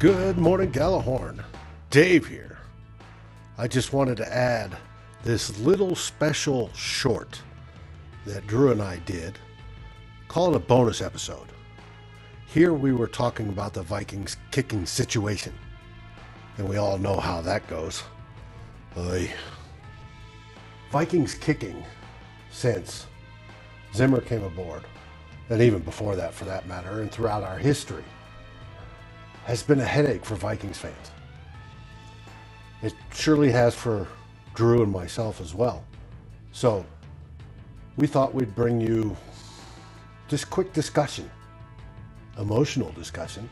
Good 0.00 0.38
morning, 0.38 0.72
Gallahorn. 0.72 1.44
Dave 1.90 2.26
here. 2.26 2.56
I 3.58 3.68
just 3.68 3.92
wanted 3.92 4.16
to 4.16 4.34
add 4.34 4.74
this 5.24 5.60
little 5.60 5.94
special 5.94 6.72
short 6.72 7.42
that 8.24 8.46
Drew 8.46 8.72
and 8.72 8.80
I 8.80 8.96
did. 9.00 9.38
Call 10.26 10.54
it 10.54 10.56
a 10.56 10.58
bonus 10.58 11.02
episode. 11.02 11.48
Here 12.46 12.72
we 12.72 12.94
were 12.94 13.08
talking 13.08 13.50
about 13.50 13.74
the 13.74 13.82
Vikings 13.82 14.38
kicking 14.50 14.86
situation. 14.86 15.52
And 16.56 16.66
we 16.66 16.78
all 16.78 16.96
know 16.96 17.20
how 17.20 17.42
that 17.42 17.68
goes. 17.68 18.02
Oy. 18.96 19.30
Vikings 20.90 21.34
kicking 21.34 21.84
since 22.50 23.06
Zimmer 23.94 24.22
came 24.22 24.44
aboard, 24.44 24.84
and 25.50 25.60
even 25.60 25.82
before 25.82 26.16
that 26.16 26.32
for 26.32 26.46
that 26.46 26.66
matter, 26.66 27.02
and 27.02 27.12
throughout 27.12 27.42
our 27.42 27.58
history, 27.58 28.04
has 29.50 29.64
been 29.64 29.80
a 29.80 29.84
headache 29.84 30.24
for 30.24 30.36
Vikings 30.36 30.78
fans. 30.78 31.10
It 32.82 32.94
surely 33.12 33.50
has 33.50 33.74
for 33.74 34.06
Drew 34.54 34.84
and 34.84 34.92
myself 34.92 35.40
as 35.40 35.56
well. 35.56 35.82
So 36.52 36.86
we 37.96 38.06
thought 38.06 38.32
we'd 38.32 38.54
bring 38.54 38.80
you 38.80 39.16
this 40.28 40.44
quick 40.44 40.72
discussion, 40.72 41.28
emotional 42.38 42.92
discussion. 42.92 43.50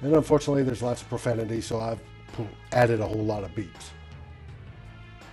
And 0.00 0.14
unfortunately, 0.14 0.62
there's 0.62 0.82
lots 0.82 1.02
of 1.02 1.08
profanity, 1.10 1.60
so 1.60 1.80
I've 1.80 2.00
added 2.72 3.00
a 3.00 3.06
whole 3.06 3.26
lot 3.26 3.44
of 3.44 3.50
beeps. 3.50 3.90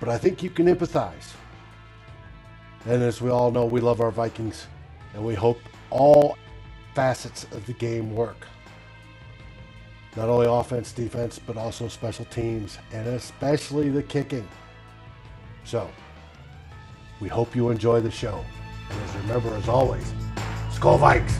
But 0.01 0.09
I 0.09 0.17
think 0.17 0.43
you 0.43 0.49
can 0.49 0.65
empathize. 0.65 1.31
And 2.85 3.01
as 3.01 3.21
we 3.21 3.29
all 3.29 3.51
know, 3.51 3.65
we 3.65 3.79
love 3.79 4.01
our 4.01 4.11
Vikings, 4.11 4.67
and 5.13 5.23
we 5.25 5.33
hope 5.33 5.59
all 5.91 6.37
facets 6.93 7.45
of 7.53 7.65
the 7.67 7.73
game 7.73 8.13
work. 8.13 8.47
Not 10.15 10.29
only 10.29 10.47
offense, 10.47 10.91
defense, 10.91 11.39
but 11.39 11.57
also 11.57 11.87
special 11.87 12.25
teams, 12.25 12.77
and 12.93 13.07
especially 13.07 13.89
the 13.89 14.03
kicking. 14.03 14.47
So, 15.65 15.89
we 17.19 17.27
hope 17.27 17.55
you 17.55 17.69
enjoy 17.69 17.99
the 18.01 18.11
show. 18.11 18.43
And 18.89 19.01
as 19.01 19.15
remember, 19.15 19.53
as 19.55 19.67
always, 19.67 20.13
Skol 20.71 20.99
Vikes! 20.99 21.35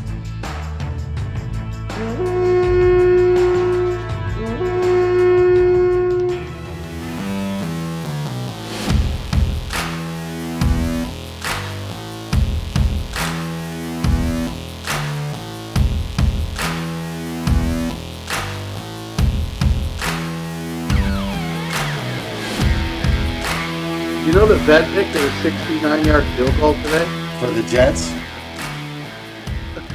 You 24.26 24.34
know 24.34 24.48
that 24.48 24.59
Vedvik 24.62 25.14
did 25.14 25.23
a 25.23 25.42
69 25.44 26.06
yard 26.06 26.23
field 26.36 26.58
goal 26.59 26.73
today? 26.73 27.06
For 27.40 27.52
the 27.52 27.62
Jets, 27.70 28.12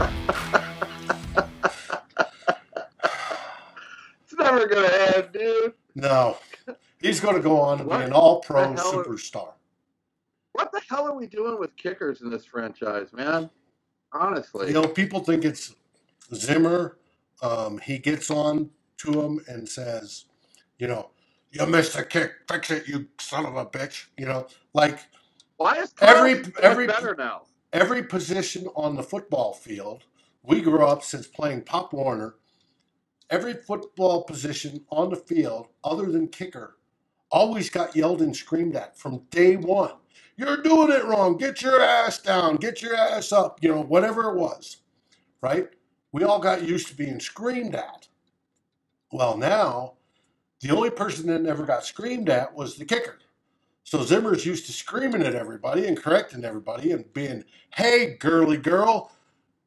It's 4.23 4.35
never 4.39 4.67
going 4.67 4.89
to 4.89 5.17
end, 5.17 5.33
dude. 5.33 5.75
no. 5.95 6.37
He's 7.01 7.19
going 7.19 7.35
to 7.35 7.41
go 7.43 7.59
on 7.59 7.79
to 7.79 7.85
be 7.85 7.91
an 7.93 8.13
all 8.13 8.41
pro 8.41 8.75
superstar. 8.75 9.55
What 10.53 10.71
the 10.71 10.81
hell 10.89 11.09
are 11.09 11.17
we 11.17 11.27
doing 11.27 11.59
with 11.59 11.75
kickers 11.77 12.21
in 12.21 12.31
this 12.31 12.45
franchise, 12.45 13.13
man? 13.13 13.51
Honestly. 14.13 14.69
You 14.69 14.75
know, 14.75 14.87
people 14.87 15.21
think 15.21 15.45
it's 15.45 15.75
Zimmer. 16.35 16.99
Um, 17.43 17.79
he 17.79 17.99
gets 17.99 18.31
on 18.31 18.71
to 18.99 19.21
him 19.21 19.41
and 19.49 19.69
says, 19.69 20.27
you 20.79 20.87
know, 20.89 21.11
you 21.53 21.67
missed 21.67 21.97
a 21.97 22.05
kick. 22.05 22.33
Fix 22.51 22.71
it, 22.71 22.89
you 22.89 23.09
son 23.21 23.47
of 23.47 23.57
a 23.57 23.67
bitch. 23.67 24.07
You 24.19 24.27
know, 24.27 24.47
like 24.75 24.99
Why 25.57 25.77
is 25.77 25.95
every- 26.01 26.33
every, 26.35 26.53
every- 26.63 26.87
better 26.87 27.15
now? 27.17 27.43
every 27.73 28.03
position 28.05 28.69
on 28.77 28.97
the 28.97 29.03
football 29.03 29.55
field, 29.55 30.05
we 30.43 30.61
grew 30.63 30.85
up 30.85 31.03
since 31.05 31.27
playing 31.27 31.63
Pop 31.63 31.93
Warner. 31.93 32.37
Every 33.31 33.55
football 33.55 34.25
position 34.25 34.85
on 34.91 35.11
the 35.11 35.17
field, 35.17 35.69
other 35.85 36.11
than 36.11 36.29
kicker, 36.29 36.79
always 37.31 37.71
got 37.71 37.95
yelled 37.97 38.23
and 38.23 38.37
screamed 38.37 38.77
at 38.77 38.99
from 38.99 39.25
day 39.31 39.57
one. 39.57 39.93
You're 40.37 40.63
doing 40.63 40.91
it 40.93 41.05
wrong. 41.05 41.37
Get 41.39 41.63
your 41.63 41.81
ass 41.83 42.19
down. 42.19 42.57
Get 42.57 42.83
your 42.83 42.97
ass 42.97 43.33
up. 43.33 43.63
You 43.63 43.71
know, 43.75 43.83
whatever 43.83 44.31
it 44.31 44.37
was, 44.39 44.79
right? 45.43 45.69
We 46.13 46.25
all 46.25 46.41
got 46.41 46.65
used 46.65 46.89
to 46.89 46.97
being 46.97 47.21
screamed 47.21 47.75
at. 47.77 48.09
Well, 49.13 49.37
now, 49.37 49.95
the 50.61 50.71
only 50.71 50.91
person 50.91 51.27
that 51.29 51.43
never 51.43 51.65
got 51.65 51.85
screamed 51.85 52.29
at 52.31 52.55
was 52.55 52.77
the 52.77 52.85
kicker. 52.87 53.19
So 53.85 54.05
Zimmer's 54.05 54.47
used 54.47 54.67
to 54.67 54.73
screaming 54.73 55.23
at 55.23 55.35
everybody 55.35 55.87
and 55.87 55.97
correcting 56.01 56.45
everybody 56.45 56.93
and 56.93 57.13
being, 57.15 57.45
hey, 57.75 58.17
girly 58.21 58.59
girl, 58.59 59.13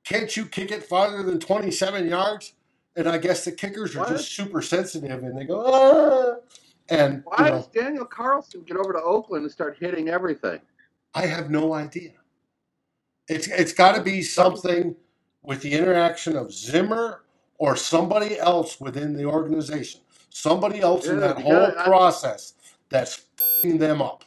can't 0.06 0.36
you 0.38 0.46
kick 0.46 0.72
it 0.72 0.84
farther 0.84 1.24
than 1.24 1.40
27 1.40 2.08
yards? 2.10 2.54
And 2.96 3.08
I 3.10 3.18
guess 3.20 3.46
the 3.46 3.54
kickers 3.54 3.96
are 3.96 4.02
What? 4.02 4.10
just 4.10 4.32
super 4.36 4.62
sensitive 4.62 5.24
and 5.24 5.38
they 5.38 5.46
go, 5.46 5.64
ah. 5.66 6.36
And, 6.90 7.26
you 7.38 7.46
Why 7.46 7.50
know, 7.50 7.58
does 7.58 7.68
Daniel 7.68 8.06
Carlson 8.06 8.64
get 8.64 8.78
over 8.78 8.94
to 8.94 9.02
Oakland 9.02 9.44
and 9.44 9.52
start 9.52 9.78
hitting 9.80 10.10
everything? 10.10 10.62
I 11.16 11.28
have 11.28 11.50
no 11.52 11.74
idea. 11.74 12.12
It's 13.30 13.48
it's 13.48 13.74
got 13.74 13.96
to 13.96 14.04
be 14.04 14.22
something 14.24 14.96
with 15.44 15.62
the 15.64 15.74
interaction 15.74 16.38
of 16.38 16.54
Zimmer 16.54 17.24
or 17.60 17.76
somebody 17.78 18.40
else 18.40 18.80
within 18.82 19.16
the 19.16 19.26
organization, 19.26 20.02
somebody 20.38 20.82
else 20.82 21.06
in 21.08 21.20
Yeah, 21.20 21.28
that 21.28 21.42
whole 21.42 21.66
I- 21.66 21.84
process 21.86 22.54
that's 22.90 23.26
fucking 23.38 23.78
them 23.78 24.02
up. 24.02 24.24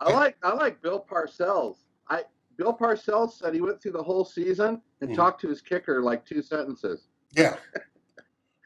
I 0.00 0.12
like 0.12 0.36
I 0.44 0.54
like 0.54 0.80
Bill 0.82 1.04
Parcells. 1.10 1.78
I 2.08 2.22
Bill 2.56 2.76
Parcells 2.76 3.32
said 3.32 3.54
he 3.54 3.60
went 3.60 3.80
through 3.82 3.92
the 3.92 4.02
whole 4.02 4.24
season 4.24 4.80
and 5.00 5.10
Mhm. 5.10 5.16
talked 5.16 5.40
to 5.40 5.48
his 5.48 5.60
kicker 5.60 6.02
like 6.02 6.24
two 6.24 6.42
sentences. 6.42 7.08
Yeah. 7.32 7.56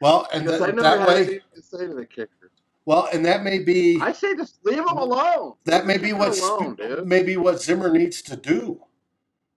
Well, 0.01 0.27
and 0.33 0.43
Because 0.43 0.59
that, 0.59 0.69
I 0.69 0.71
never 0.73 0.81
that 0.81 0.99
had 0.99 1.07
way, 1.07 1.15
anything 1.15 1.39
to 1.55 1.61
say 1.61 1.87
to 1.87 1.93
the 1.93 2.05
kicker. 2.05 2.51
well, 2.85 3.07
and 3.11 3.25
that 3.25 3.43
may 3.43 3.59
be 3.59 3.99
I 4.01 4.11
say 4.11 4.35
just 4.35 4.63
leave 4.65 4.79
him 4.79 4.97
alone. 4.97 5.55
that 5.65 5.85
may 5.87 5.97
be 5.97 6.09
the 6.11 6.17
what 6.17 6.37
alone, 6.37 6.75
dude. 6.75 7.07
maybe 7.07 7.37
what 7.37 7.61
Zimmer 7.61 7.89
needs 7.89 8.21
to 8.23 8.35
do. 8.35 8.83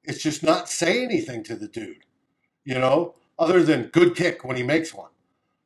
It's 0.04 0.22
just 0.22 0.42
not 0.44 0.69
say 0.69 1.02
anything 1.04 1.42
to 1.44 1.56
the 1.56 1.66
dude, 1.69 2.04
you 2.64 2.78
know, 2.78 3.16
other 3.38 3.62
than 3.64 3.88
good 3.88 4.14
kick 4.16 4.44
when 4.44 4.56
he 4.56 4.62
makes 4.62 4.94
one, 4.94 5.10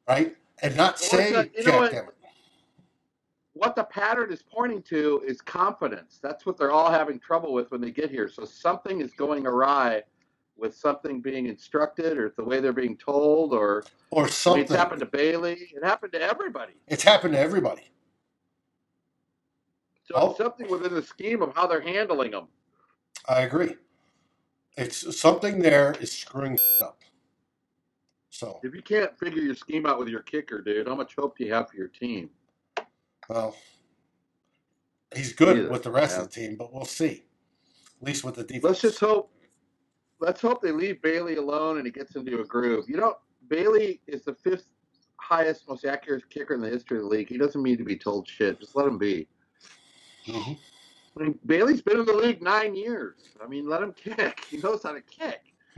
right? 0.08 0.34
And 0.62 0.76
not 0.76 1.00
Well, 1.00 1.10
say 1.10 1.30
it's 1.54 1.58
you 1.58 1.64
know 1.64 1.78
what? 1.78 1.92
what 3.54 3.76
the 3.76 3.84
pattern 3.84 4.32
is 4.32 4.42
pointing 4.42 4.82
to 4.84 5.22
is 5.26 5.40
confidence. 5.42 6.20
That's 6.22 6.46
what 6.46 6.58
they're 6.58 6.72
all 6.72 6.90
having 6.90 7.20
trouble 7.20 7.52
with 7.52 7.70
when 7.72 7.80
they 7.82 7.92
get 7.92 8.10
here. 8.10 8.28
So 8.28 8.44
something 8.46 9.00
is 9.02 9.12
going 9.12 9.46
awry 9.46 10.02
with 10.56 10.74
something 10.76 11.20
being 11.22 11.46
instructed 11.46 12.18
or 12.18 12.32
the 12.36 12.44
way 12.44 12.60
they're 12.60 12.72
being 12.72 12.96
told 12.96 13.54
or 13.54 13.84
or 14.10 14.24
I 14.24 14.26
mean, 14.26 14.32
something. 14.32 14.62
it's 14.62 14.72
happened 14.74 15.00
to 15.00 15.06
Bailey. 15.06 15.70
It 15.74 15.84
happened 15.84 16.12
to 16.14 16.22
everybody. 16.22 16.74
It's 16.88 17.04
happened 17.04 17.34
to 17.34 17.40
everybody. 17.40 17.90
So 20.04 20.14
Oh. 20.16 20.34
something 20.34 20.70
within 20.70 20.94
the 20.94 21.02
scheme 21.02 21.42
of 21.42 21.54
how 21.54 21.66
they're 21.68 21.80
handling 21.82 22.32
them. 22.32 22.48
I 23.28 23.42
agree. 23.42 23.76
It's 24.76 25.18
something 25.20 25.60
there 25.60 25.96
is 26.00 26.12
screwing 26.12 26.58
shit 26.58 26.82
up. 26.82 27.00
So, 28.30 28.60
If 28.62 28.74
you 28.74 28.82
can't 28.82 29.16
figure 29.18 29.42
your 29.42 29.56
scheme 29.56 29.86
out 29.86 29.98
with 29.98 30.08
your 30.08 30.22
kicker, 30.22 30.62
dude, 30.62 30.86
how 30.86 30.94
much 30.94 31.14
hope 31.16 31.36
do 31.36 31.44
you 31.44 31.52
have 31.52 31.68
for 31.68 31.76
your 31.76 31.88
team? 31.88 32.30
well, 33.28 33.54
he's 35.14 35.32
good 35.32 35.56
Neither. 35.56 35.70
with 35.70 35.82
the 35.82 35.90
rest 35.90 36.16
Yeah. 36.16 36.22
of 36.22 36.28
the 36.30 36.34
team, 36.40 36.56
but 36.56 36.72
we'll 36.72 36.84
see. 36.84 37.24
At 38.00 38.06
least 38.06 38.24
with 38.24 38.36
the 38.36 38.44
defense. 38.44 38.64
Let's 38.64 38.80
just 38.80 39.00
hope. 39.00 39.32
Let's 40.20 40.40
hope 40.40 40.62
they 40.62 40.72
leave 40.72 41.00
Bailey 41.02 41.36
alone 41.36 41.76
and 41.78 41.86
he 41.86 41.92
gets 41.92 42.14
into 42.16 42.40
a 42.40 42.44
groove. 42.44 42.88
You 42.88 42.96
know, 42.96 43.18
Bailey 43.48 44.00
is 44.06 44.22
the 44.24 44.34
fifth 44.34 44.66
highest, 45.16 45.68
most 45.68 45.84
accurate 45.84 46.28
kicker 46.30 46.54
in 46.54 46.60
the 46.60 46.68
history 46.68 46.98
of 46.98 47.04
the 47.04 47.08
league. 47.08 47.28
He 47.28 47.36
doesn't 47.38 47.62
need 47.62 47.78
to 47.78 47.84
be 47.84 47.96
told 47.96 48.28
shit. 48.28 48.60
Just 48.60 48.76
let 48.76 48.86
him 48.86 48.98
be. 48.98 49.26
Mhm. 50.26 50.58
I 51.16 51.22
mean, 51.22 51.38
Bailey's 51.46 51.82
been 51.82 52.00
in 52.00 52.06
the 52.06 52.12
league 52.14 52.42
nine 52.42 52.74
years. 52.74 53.16
I 53.42 53.46
mean, 53.46 53.68
let 53.68 53.82
him 53.82 53.92
kick. 53.92 54.44
He 54.50 54.58
knows 54.58 54.82
how 54.82 54.92
to 54.92 55.00
kick. 55.02 55.54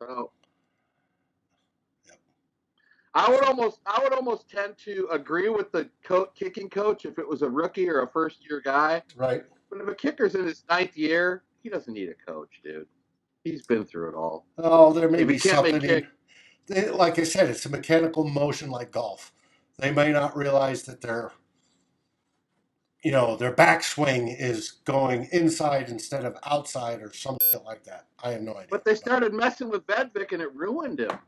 so, 0.00 0.08
Yep. 0.08 0.35
I 3.16 3.30
would 3.30 3.44
almost, 3.44 3.80
I 3.86 3.98
would 4.02 4.12
almost 4.12 4.50
tend 4.50 4.76
to 4.84 5.08
agree 5.10 5.48
with 5.48 5.72
the 5.72 5.88
co- 6.04 6.26
kicking 6.34 6.68
coach 6.68 7.06
if 7.06 7.18
it 7.18 7.26
was 7.26 7.40
a 7.40 7.48
rookie 7.48 7.88
or 7.88 8.02
a 8.02 8.08
first 8.08 8.46
year 8.46 8.60
guy. 8.62 9.02
Right. 9.16 9.42
But 9.70 9.80
if 9.80 9.88
a 9.88 9.94
kicker's 9.94 10.34
in 10.34 10.44
his 10.44 10.64
ninth 10.68 10.98
year, 10.98 11.42
he 11.62 11.70
doesn't 11.70 11.94
need 11.94 12.10
a 12.10 12.30
coach, 12.30 12.60
dude. 12.62 12.86
He's 13.42 13.66
been 13.66 13.86
through 13.86 14.10
it 14.10 14.14
all. 14.14 14.44
Oh, 14.58 14.92
there 14.92 15.08
may 15.08 15.22
If 15.22 15.28
be 15.28 15.34
he 15.34 15.40
can't 15.40 15.62
make 15.62 15.72
something. 15.72 15.88
kick- 15.88 16.06
they, 16.66 16.90
like 16.90 17.18
I 17.18 17.22
said, 17.22 17.48
it's 17.48 17.64
a 17.64 17.70
mechanical 17.70 18.28
motion 18.28 18.70
like 18.70 18.90
golf. 18.90 19.32
They 19.78 19.92
may 19.92 20.12
not 20.12 20.36
realize 20.36 20.82
that 20.82 21.00
their, 21.00 21.32
you 23.02 23.12
know, 23.12 23.36
their 23.36 23.52
backswing 23.54 24.34
is 24.38 24.72
going 24.84 25.28
inside 25.32 25.88
instead 25.88 26.26
of 26.26 26.36
outside 26.44 27.00
or 27.00 27.14
something 27.14 27.40
like 27.64 27.84
that. 27.84 28.08
I 28.22 28.32
have 28.32 28.42
no 28.42 28.52
idea. 28.56 28.66
But 28.70 28.84
they 28.84 28.94
started 28.94 29.32
messing 29.32 29.70
with 29.70 29.86
Vedvik 29.86 30.32
and 30.32 30.42
it 30.42 30.54
ruined 30.54 31.00
him. 31.00 31.18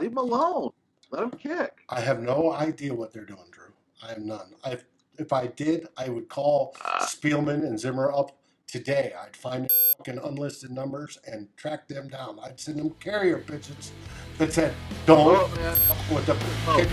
Leave 0.00 0.10
him 0.10 0.18
alone. 0.18 0.72
Let 1.10 1.20
them 1.20 1.30
kick. 1.38 1.78
I 1.88 2.00
have 2.00 2.20
no 2.20 2.52
idea 2.52 2.92
what 2.94 3.12
they're 3.12 3.24
doing, 3.24 3.48
Drew. 3.50 3.72
I 4.02 4.08
have 4.08 4.18
none. 4.18 4.54
I 4.64 4.78
if 5.18 5.32
I 5.32 5.46
did, 5.46 5.88
I 5.96 6.08
would 6.10 6.28
call 6.28 6.76
Uh, 6.84 7.04
Spielman 7.06 7.62
and 7.66 7.78
Zimmer 7.80 8.12
up 8.12 8.36
today. 8.66 9.14
I'd 9.18 9.34
find 9.36 9.70
fucking 9.96 10.18
unlisted 10.18 10.70
numbers 10.70 11.18
and 11.26 11.48
track 11.56 11.88
them 11.88 12.08
down. 12.08 12.38
I'd 12.42 12.60
send 12.60 12.78
them 12.78 12.90
carrier 13.00 13.38
pigeons 13.38 13.92
that 14.38 14.52
said, 14.52 14.74
"Don't 15.06 15.24
well, 15.26 15.48
man, 15.56 15.74
fuck 15.76 16.10
with 16.16 16.26
the 16.26 16.36
Oh. 16.68 16.76
kicker." 16.76 16.90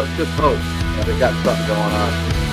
let's 0.00 0.16
just 0.16 0.30
hope 0.32 0.56
that 0.96 1.06
they 1.06 1.18
got 1.18 1.32
something 1.44 1.66
going 1.66 1.80
on. 1.80 2.45